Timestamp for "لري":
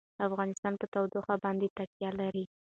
2.19-2.45